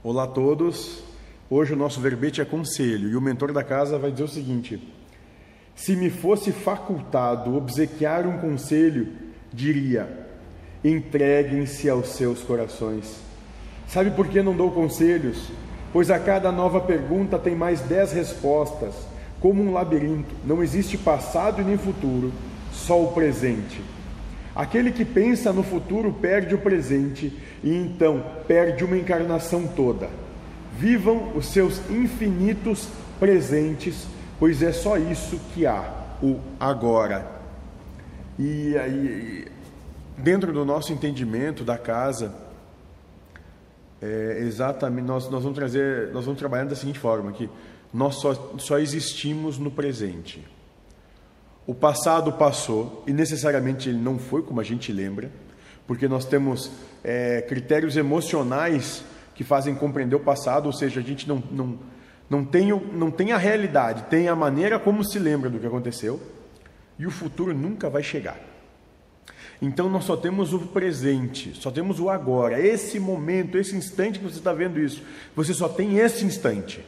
[0.00, 1.02] Olá a todos.
[1.50, 4.80] Hoje o nosso verbete é conselho e o mentor da casa vai dizer o seguinte:
[5.74, 9.08] Se me fosse facultado obsequiar um conselho,
[9.52, 10.28] diria:
[10.84, 13.16] entreguem-se aos seus corações.
[13.88, 15.50] Sabe por que não dou conselhos?
[15.92, 18.94] Pois a cada nova pergunta tem mais dez respostas.
[19.40, 22.32] Como um labirinto, não existe passado e nem futuro,
[22.70, 23.82] só o presente.
[24.54, 30.08] Aquele que pensa no futuro perde o presente e então perde uma encarnação toda.
[30.76, 34.06] Vivam os seus infinitos presentes,
[34.38, 35.92] pois é só isso que há,
[36.22, 37.26] o agora.
[38.38, 39.46] E aí,
[40.16, 42.34] dentro do nosso entendimento da casa,
[44.00, 47.50] é exatamente nós, nós vamos trazer, nós vamos trabalhar da seguinte forma que
[47.92, 50.46] nós só, só existimos no presente.
[51.68, 55.30] O passado passou e necessariamente ele não foi como a gente lembra,
[55.86, 56.70] porque nós temos
[57.04, 59.04] é, critérios emocionais
[59.34, 61.78] que fazem compreender o passado, ou seja, a gente não, não,
[62.30, 66.18] não, tem, não tem a realidade, tem a maneira como se lembra do que aconteceu,
[66.98, 68.40] e o futuro nunca vai chegar.
[69.60, 74.24] Então nós só temos o presente, só temos o agora, esse momento, esse instante que
[74.24, 75.02] você está vendo isso.
[75.36, 76.82] Você só tem esse instante.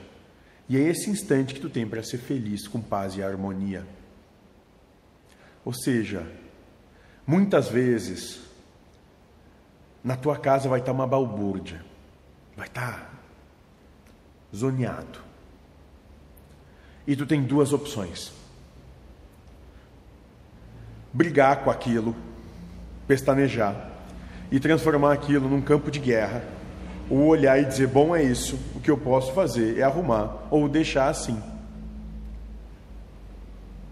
[0.70, 3.99] E é esse instante que tu tem para ser feliz, com paz e harmonia.
[5.64, 6.27] Ou seja,
[7.27, 8.41] muitas vezes
[10.02, 11.84] na tua casa vai estar uma balbúrdia,
[12.56, 13.11] vai estar
[14.55, 15.20] zoneado.
[17.06, 18.33] E tu tem duas opções:
[21.12, 22.17] brigar com aquilo,
[23.06, 23.91] pestanejar
[24.50, 26.42] e transformar aquilo num campo de guerra,
[27.08, 30.69] ou olhar e dizer: bom, é isso, o que eu posso fazer é arrumar, ou
[30.69, 31.41] deixar assim.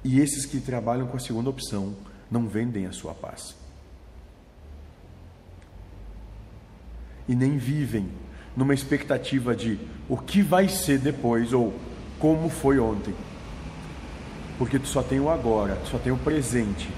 [0.08, 1.94] E esses que trabalham com a segunda opção
[2.30, 3.54] não vendem a sua paz.
[7.28, 8.08] E nem vivem
[8.56, 11.74] numa expectativa de o que vai ser depois ou
[12.18, 13.14] como foi ontem.
[14.56, 16.88] Porque tu só tem o agora, tu só tem o presente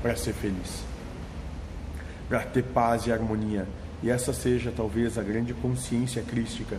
[0.00, 0.84] para ser feliz.
[2.28, 3.66] Para ter paz e harmonia.
[4.00, 6.78] E essa seja talvez a grande consciência crística.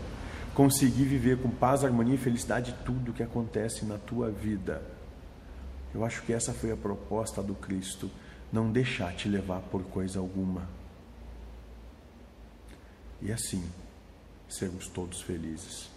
[0.54, 4.96] Conseguir viver com paz, harmonia e felicidade tudo que acontece na tua vida.
[5.94, 8.10] Eu acho que essa foi a proposta do Cristo,
[8.52, 10.68] não deixar te levar por coisa alguma.
[13.22, 13.64] E assim,
[14.48, 15.90] sermos todos felizes.